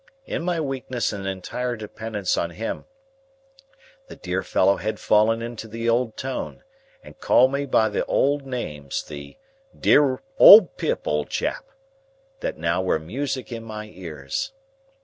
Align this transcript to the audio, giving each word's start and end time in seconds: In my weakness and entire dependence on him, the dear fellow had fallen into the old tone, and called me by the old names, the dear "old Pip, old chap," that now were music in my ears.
In 0.25 0.41
my 0.41 0.59
weakness 0.59 1.13
and 1.13 1.27
entire 1.27 1.75
dependence 1.75 2.35
on 2.35 2.49
him, 2.49 2.85
the 4.07 4.15
dear 4.15 4.41
fellow 4.41 4.77
had 4.77 4.99
fallen 4.99 5.43
into 5.43 5.67
the 5.67 5.87
old 5.87 6.17
tone, 6.17 6.63
and 7.03 7.19
called 7.19 7.51
me 7.51 7.67
by 7.67 7.87
the 7.87 8.03
old 8.07 8.43
names, 8.43 9.03
the 9.03 9.37
dear 9.79 10.23
"old 10.39 10.75
Pip, 10.77 11.07
old 11.07 11.29
chap," 11.29 11.65
that 12.39 12.57
now 12.57 12.81
were 12.81 12.97
music 12.97 13.51
in 13.51 13.63
my 13.63 13.85
ears. 13.93 14.53